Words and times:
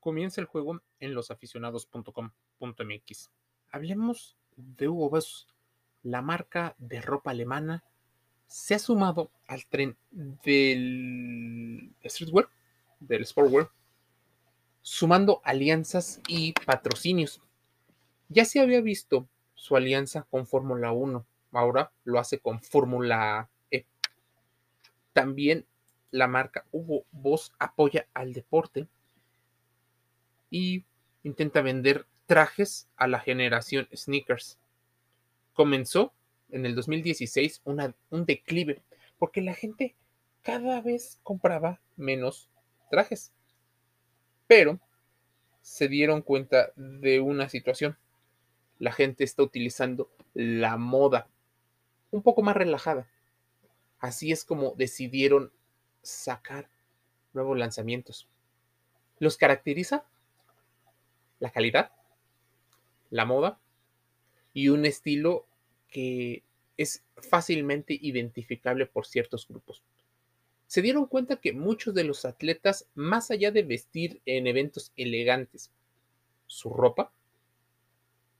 Comienza 0.00 0.40
el 0.40 0.46
juego 0.46 0.80
en 1.00 1.14
losaficionados.com.mx. 1.14 3.30
Hablemos 3.70 4.36
de 4.56 4.88
Hugo 4.88 5.10
Boss. 5.10 5.46
La 6.02 6.22
marca 6.22 6.74
de 6.78 7.00
ropa 7.00 7.32
alemana 7.32 7.84
se 8.46 8.74
ha 8.74 8.78
sumado 8.78 9.32
al 9.46 9.66
tren 9.66 9.96
del 10.10 11.92
streetwear, 12.04 12.48
del 13.00 13.26
sportwear, 13.26 13.70
sumando 14.80 15.40
alianzas 15.44 16.20
y 16.28 16.52
patrocinios. 16.64 17.42
Ya 18.28 18.44
se 18.44 18.60
había 18.60 18.80
visto 18.80 19.28
su 19.54 19.76
alianza 19.76 20.26
con 20.30 20.46
Fórmula 20.46 20.92
1, 20.92 21.26
ahora 21.52 21.90
lo 22.04 22.18
hace 22.18 22.38
con 22.38 22.62
Fórmula 22.62 23.50
E. 23.70 23.84
También 25.12 25.66
la 26.10 26.26
marca 26.26 26.64
Hugo 26.72 27.04
Boss 27.10 27.52
apoya 27.58 28.06
al 28.14 28.32
deporte 28.32 28.86
y 30.50 30.84
intenta 31.22 31.62
vender 31.62 32.06
trajes 32.26 32.88
a 32.96 33.06
la 33.06 33.20
generación 33.20 33.88
sneakers. 33.94 34.58
Comenzó 35.54 36.12
en 36.50 36.66
el 36.66 36.74
2016 36.74 37.62
un 37.64 38.24
declive 38.26 38.82
porque 39.18 39.40
la 39.40 39.54
gente 39.54 39.94
cada 40.42 40.80
vez 40.80 41.18
compraba 41.22 41.80
menos 41.96 42.48
trajes. 42.90 43.32
Pero 44.46 44.80
se 45.60 45.88
dieron 45.88 46.22
cuenta 46.22 46.72
de 46.76 47.20
una 47.20 47.48
situación. 47.48 47.98
La 48.78 48.92
gente 48.92 49.24
está 49.24 49.42
utilizando 49.42 50.10
la 50.34 50.76
moda 50.76 51.28
un 52.10 52.22
poco 52.22 52.42
más 52.42 52.56
relajada. 52.56 53.08
Así 53.98 54.32
es 54.32 54.44
como 54.44 54.74
decidieron 54.76 55.52
sacar 56.02 56.70
nuevos 57.32 57.58
lanzamientos. 57.58 58.28
Los 59.18 59.36
caracteriza 59.36 60.04
la 61.40 61.50
calidad, 61.50 61.92
la 63.10 63.24
moda 63.24 63.58
y 64.52 64.68
un 64.68 64.84
estilo 64.84 65.46
que 65.88 66.42
es 66.76 67.02
fácilmente 67.16 67.98
identificable 68.00 68.86
por 68.86 69.06
ciertos 69.06 69.46
grupos. 69.48 69.82
Se 70.66 70.82
dieron 70.82 71.06
cuenta 71.06 71.36
que 71.36 71.52
muchos 71.52 71.94
de 71.94 72.04
los 72.04 72.24
atletas, 72.24 72.86
más 72.94 73.30
allá 73.30 73.50
de 73.50 73.62
vestir 73.62 74.20
en 74.26 74.46
eventos 74.46 74.92
elegantes 74.96 75.70
su 76.46 76.70
ropa, 76.70 77.12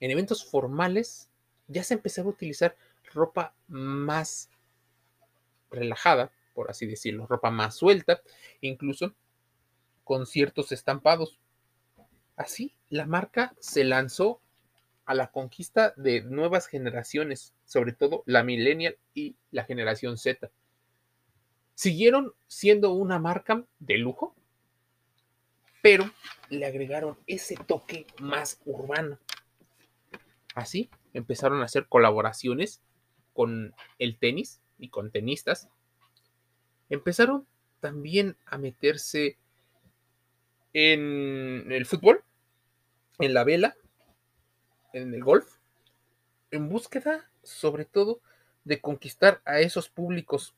en 0.00 0.10
eventos 0.10 0.44
formales 0.44 1.28
ya 1.66 1.82
se 1.84 1.94
empezaba 1.94 2.28
a 2.28 2.32
utilizar 2.32 2.76
ropa 3.12 3.54
más 3.68 4.50
relajada, 5.70 6.32
por 6.54 6.70
así 6.70 6.86
decirlo, 6.86 7.26
ropa 7.26 7.50
más 7.50 7.76
suelta, 7.76 8.20
incluso 8.60 9.14
con 10.04 10.26
ciertos 10.26 10.72
estampados. 10.72 11.38
Así, 12.36 12.74
la 12.90 13.06
marca 13.06 13.54
se 13.60 13.84
lanzó 13.84 14.40
a 15.06 15.14
la 15.14 15.30
conquista 15.30 15.94
de 15.96 16.22
nuevas 16.22 16.66
generaciones, 16.66 17.54
sobre 17.64 17.92
todo 17.92 18.22
la 18.26 18.42
millennial 18.42 18.98
y 19.14 19.36
la 19.50 19.64
generación 19.64 20.18
Z. 20.18 20.50
Siguieron 21.74 22.34
siendo 22.46 22.92
una 22.92 23.18
marca 23.18 23.64
de 23.78 23.96
lujo, 23.96 24.34
pero 25.82 26.10
le 26.50 26.66
agregaron 26.66 27.16
ese 27.26 27.56
toque 27.56 28.06
más 28.20 28.60
urbano. 28.66 29.18
Así 30.54 30.90
empezaron 31.14 31.62
a 31.62 31.64
hacer 31.64 31.86
colaboraciones 31.86 32.82
con 33.32 33.74
el 33.98 34.18
tenis 34.18 34.60
y 34.78 34.90
con 34.90 35.10
tenistas. 35.10 35.68
Empezaron 36.88 37.46
también 37.78 38.36
a 38.46 38.58
meterse 38.58 39.38
en 40.72 41.70
el 41.72 41.86
fútbol, 41.86 42.19
en 43.20 43.34
la 43.34 43.44
vela, 43.44 43.76
en 44.92 45.14
el 45.14 45.22
golf, 45.22 45.56
en 46.50 46.68
búsqueda 46.68 47.30
sobre 47.42 47.84
todo 47.84 48.20
de 48.64 48.80
conquistar 48.80 49.40
a 49.44 49.60
esos 49.60 49.88
públicos 49.88 50.54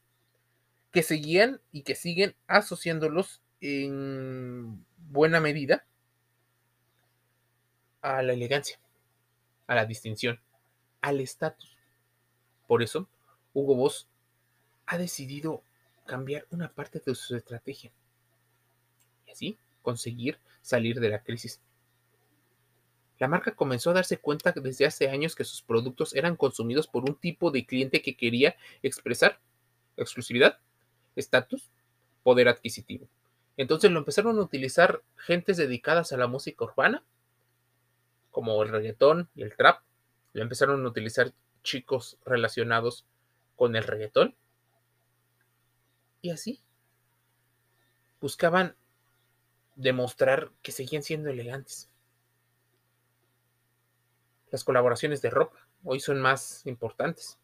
que 0.90 1.02
seguían 1.02 1.60
y 1.70 1.82
que 1.82 1.94
siguen 1.94 2.34
asociándolos 2.46 3.40
en 3.60 4.84
buena 4.96 5.40
medida 5.40 5.84
a 8.00 8.22
la 8.22 8.32
elegancia, 8.32 8.78
a 9.66 9.74
la 9.74 9.86
distinción, 9.86 10.40
al 11.00 11.20
estatus. 11.20 11.76
Por 12.66 12.82
eso, 12.82 13.08
Hugo 13.54 13.74
Boss 13.76 14.08
ha 14.86 14.98
decidido 14.98 15.62
cambiar 16.06 16.46
una 16.50 16.72
parte 16.72 17.00
de 17.04 17.14
su 17.14 17.36
estrategia 17.36 17.92
y 19.26 19.30
así 19.30 19.58
conseguir 19.82 20.38
salir 20.60 21.00
de 21.00 21.08
la 21.08 21.22
crisis. 21.22 21.60
La 23.22 23.28
marca 23.28 23.54
comenzó 23.54 23.90
a 23.90 23.92
darse 23.92 24.18
cuenta 24.18 24.50
desde 24.50 24.84
hace 24.84 25.08
años 25.08 25.36
que 25.36 25.44
sus 25.44 25.62
productos 25.62 26.12
eran 26.12 26.34
consumidos 26.34 26.88
por 26.88 27.08
un 27.08 27.14
tipo 27.14 27.52
de 27.52 27.64
cliente 27.64 28.02
que 28.02 28.16
quería 28.16 28.56
expresar 28.82 29.38
exclusividad, 29.96 30.58
estatus, 31.14 31.70
poder 32.24 32.48
adquisitivo. 32.48 33.06
Entonces 33.56 33.92
lo 33.92 34.00
empezaron 34.00 34.36
a 34.40 34.42
utilizar 34.42 35.04
gentes 35.14 35.56
dedicadas 35.56 36.12
a 36.12 36.16
la 36.16 36.26
música 36.26 36.64
urbana, 36.64 37.04
como 38.32 38.60
el 38.60 38.70
reggaetón 38.70 39.28
y 39.36 39.42
el 39.42 39.54
trap. 39.54 39.84
Lo 40.32 40.42
empezaron 40.42 40.84
a 40.84 40.88
utilizar 40.88 41.32
chicos 41.62 42.18
relacionados 42.24 43.06
con 43.54 43.76
el 43.76 43.84
reggaetón. 43.84 44.34
Y 46.22 46.30
así 46.30 46.60
buscaban 48.20 48.74
demostrar 49.76 50.50
que 50.60 50.72
seguían 50.72 51.04
siendo 51.04 51.30
elegantes. 51.30 51.91
Las 54.52 54.64
colaboraciones 54.64 55.22
de 55.22 55.30
ropa 55.30 55.66
hoy 55.82 55.98
son 55.98 56.20
más 56.20 56.66
importantes. 56.66 57.38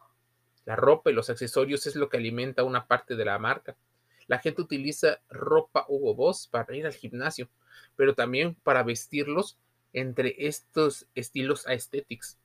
La 0.67 0.77
ropa 0.77 1.11
y 1.11 1.15
los 1.15 1.31
accesorios 1.31 1.87
es 1.87 1.97
lo 1.97 2.11
que 2.11 2.19
alimenta 2.19 2.65
una 2.65 2.87
parte 2.87 3.17
de 3.17 3.25
la 3.25 3.39
marca. 3.39 3.77
La 4.27 4.41
gente 4.41 4.61
utiliza 4.61 5.19
ropa 5.31 5.87
Hugo 5.89 6.15
Boss 6.15 6.47
para 6.49 6.77
ir 6.77 6.85
al 6.85 6.93
gimnasio, 6.93 7.49
pero 7.97 8.15
también 8.15 8.57
para 8.57 8.83
vestirlos 8.83 9.57
entre 9.95 10.37
estos 10.47 11.07
estilos 11.15 11.67
aesthetics. 11.67 12.39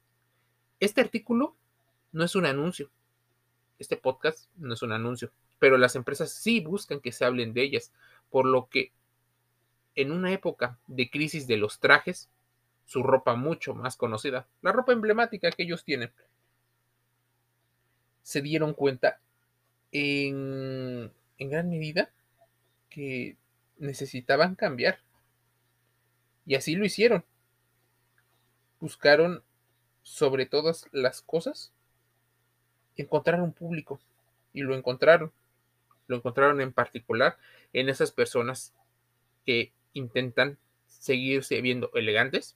Este 0.79 1.01
artículo 1.01 1.57
no 2.13 2.23
es 2.23 2.33
un 2.33 2.45
anuncio. 2.45 2.89
Este 3.79 3.97
podcast 3.97 4.49
no 4.55 4.75
es 4.75 4.81
un 4.81 4.93
anuncio, 4.93 5.33
pero 5.59 5.77
las 5.77 5.97
empresas 5.97 6.31
sí 6.31 6.61
buscan 6.61 7.01
que 7.01 7.11
se 7.11 7.25
hablen 7.25 7.53
de 7.53 7.63
ellas, 7.63 7.91
por 8.29 8.45
lo 8.45 8.69
que 8.69 8.93
en 9.95 10.13
una 10.13 10.31
época 10.31 10.79
de 10.87 11.09
crisis 11.09 11.47
de 11.47 11.57
los 11.57 11.81
trajes, 11.81 12.29
su 12.93 13.01
ropa 13.01 13.33
mucho 13.33 13.73
más 13.73 13.97
conocida, 13.97 14.45
la 14.61 14.71
ropa 14.71 14.93
emblemática 14.93 15.49
que 15.49 15.63
ellos 15.63 15.83
tienen, 15.83 16.11
se 18.21 18.39
dieron 18.43 18.75
cuenta 18.75 19.19
en, 19.91 21.11
en 21.39 21.49
gran 21.49 21.71
medida 21.71 22.11
que 22.91 23.35
necesitaban 23.79 24.53
cambiar. 24.53 24.99
Y 26.45 26.53
así 26.53 26.75
lo 26.75 26.85
hicieron. 26.85 27.25
Buscaron 28.79 29.41
sobre 30.03 30.45
todas 30.45 30.87
las 30.91 31.23
cosas 31.23 31.73
encontrar 32.95 33.41
un 33.41 33.53
público 33.53 33.99
y 34.53 34.61
lo 34.61 34.75
encontraron. 34.75 35.31
Lo 36.05 36.17
encontraron 36.17 36.61
en 36.61 36.71
particular 36.71 37.39
en 37.73 37.89
esas 37.89 38.11
personas 38.11 38.71
que 39.47 39.73
intentan 39.93 40.59
seguirse 40.85 41.59
viendo 41.59 41.89
elegantes, 41.95 42.55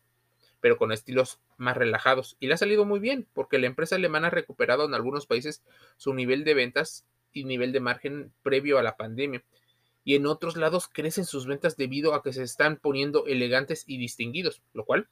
pero 0.60 0.78
con 0.78 0.92
estilos 0.92 1.40
más 1.58 1.78
relajados. 1.78 2.38
Y 2.40 2.48
le 2.48 2.54
ha 2.54 2.58
salido 2.58 2.86
muy 2.86 3.00
bien, 3.00 3.28
porque 3.34 3.60
la 3.60 3.68
empresa 3.68 3.96
alemana 3.96 4.28
ha 4.28 4.32
recuperado 4.32 4.86
en 4.86 4.94
algunos 4.94 5.26
países 5.26 5.64
su 5.98 6.14
nivel 6.14 6.44
de 6.44 6.54
ventas 6.54 7.06
y 7.34 7.44
nivel 7.44 7.72
de 7.72 7.80
margen 7.80 8.32
previo 8.44 8.78
a 8.78 8.84
la 8.84 8.98
pandemia. 8.98 9.44
Y 10.04 10.16
en 10.16 10.26
otros 10.26 10.56
lados 10.56 10.88
crecen 10.88 11.26
sus 11.26 11.46
ventas 11.46 11.76
debido 11.76 12.14
a 12.14 12.24
que 12.24 12.34
se 12.34 12.44
están 12.44 12.78
poniendo 12.78 13.26
elegantes 13.28 13.84
y 13.88 13.98
distinguidos, 13.98 14.62
lo 14.74 14.86
cual 14.86 15.10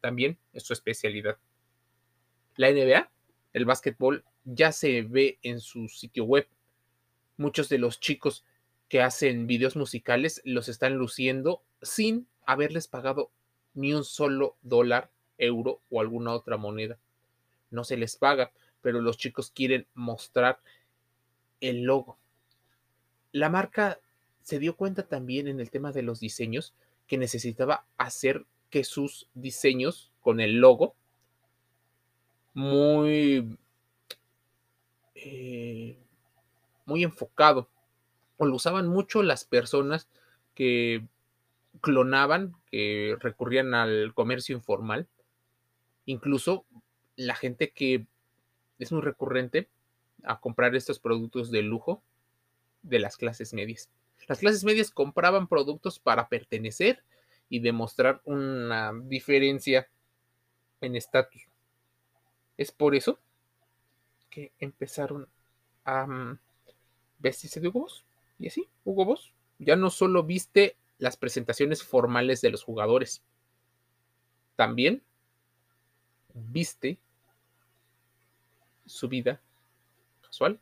también 0.00 0.38
es 0.52 0.62
su 0.62 0.72
especialidad. 0.72 1.38
La 2.56 2.70
NBA, 2.70 3.10
el 3.52 3.64
básquetbol, 3.64 4.24
ya 4.44 4.72
se 4.72 5.02
ve 5.02 5.38
en 5.42 5.60
su 5.60 5.88
sitio 5.88 6.24
web. 6.24 6.48
Muchos 7.36 7.68
de 7.68 7.78
los 7.78 8.00
chicos 8.00 8.44
que 8.88 9.02
hacen 9.02 9.46
videos 9.46 9.76
musicales 9.76 10.40
los 10.44 10.68
están 10.68 10.94
luciendo 10.94 11.62
sin 11.82 12.26
haberles 12.46 12.88
pagado 12.88 13.30
ni 13.78 13.94
un 13.94 14.02
solo 14.02 14.56
dólar, 14.62 15.08
euro 15.38 15.80
o 15.88 16.00
alguna 16.00 16.32
otra 16.32 16.56
moneda. 16.56 16.98
No 17.70 17.84
se 17.84 17.96
les 17.96 18.16
paga, 18.16 18.50
pero 18.82 19.00
los 19.00 19.16
chicos 19.16 19.52
quieren 19.52 19.86
mostrar 19.94 20.58
el 21.60 21.82
logo. 21.82 22.18
La 23.30 23.48
marca 23.48 24.00
se 24.42 24.58
dio 24.58 24.76
cuenta 24.76 25.06
también 25.06 25.46
en 25.46 25.60
el 25.60 25.70
tema 25.70 25.92
de 25.92 26.02
los 26.02 26.18
diseños 26.18 26.74
que 27.06 27.18
necesitaba 27.18 27.84
hacer 27.98 28.46
que 28.68 28.82
sus 28.82 29.28
diseños 29.34 30.10
con 30.22 30.40
el 30.40 30.56
logo 30.56 30.96
muy 32.54 33.56
eh, 35.14 35.98
muy 36.84 37.04
enfocado 37.04 37.68
o 38.38 38.44
lo 38.44 38.56
usaban 38.56 38.88
mucho 38.88 39.22
las 39.22 39.44
personas 39.44 40.08
que 40.54 41.06
clonaban, 41.80 42.54
que 42.70 43.16
recurrían 43.20 43.74
al 43.74 44.12
comercio 44.14 44.56
informal. 44.56 45.08
Incluso 46.04 46.64
la 47.16 47.34
gente 47.34 47.70
que 47.70 48.06
es 48.78 48.92
muy 48.92 49.02
recurrente 49.02 49.68
a 50.24 50.40
comprar 50.40 50.74
estos 50.74 50.98
productos 50.98 51.50
de 51.50 51.62
lujo 51.62 52.02
de 52.82 52.98
las 52.98 53.16
clases 53.16 53.52
medias. 53.54 53.90
Las 54.26 54.38
clases 54.38 54.64
medias 54.64 54.90
compraban 54.90 55.48
productos 55.48 55.98
para 55.98 56.28
pertenecer 56.28 57.02
y 57.48 57.60
demostrar 57.60 58.20
una 58.24 58.92
diferencia 59.04 59.88
en 60.80 60.96
estatus. 60.96 61.42
Es 62.56 62.72
por 62.72 62.94
eso 62.94 63.18
que 64.30 64.52
empezaron 64.58 65.28
a 65.84 66.04
um, 66.04 66.38
vestirse 67.18 67.60
de 67.60 67.68
Hugo 67.68 67.80
Boss. 67.80 68.04
Y 68.38 68.48
así, 68.48 68.68
Hugo 68.84 69.04
Boss 69.04 69.32
ya 69.58 69.76
no 69.76 69.90
solo 69.90 70.22
viste 70.22 70.76
las 70.98 71.16
presentaciones 71.16 71.82
formales 71.82 72.40
de 72.40 72.50
los 72.50 72.62
jugadores, 72.64 73.22
también 74.56 75.02
viste 76.34 76.98
su 78.86 79.08
vida 79.08 79.40
casual, 80.22 80.58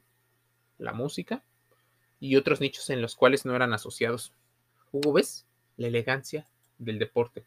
la 0.78 0.92
música 0.92 1.42
y 2.20 2.36
otros 2.36 2.60
nichos 2.60 2.90
en 2.90 3.00
los 3.02 3.16
cuales 3.16 3.44
no 3.46 3.56
eran 3.56 3.72
asociados. 3.72 4.32
Hugo 4.92 5.14
ves 5.14 5.46
la 5.76 5.86
elegancia 5.88 6.46
del 6.78 6.98
deporte. 6.98 7.44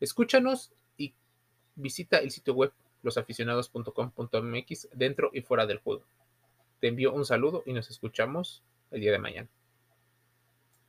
Escúchanos 0.00 0.72
y 0.96 1.14
visita 1.74 2.18
el 2.18 2.30
sitio 2.30 2.54
web 2.54 2.72
losaficionados.com.mx 3.02 4.88
dentro 4.92 5.30
y 5.32 5.40
fuera 5.40 5.66
del 5.66 5.78
juego. 5.78 6.04
Te 6.80 6.88
envío 6.88 7.12
un 7.12 7.24
saludo 7.24 7.62
y 7.66 7.72
nos 7.72 7.90
escuchamos 7.90 8.62
el 8.90 9.00
día 9.00 9.12
de 9.12 9.18
mañana. 9.18 9.48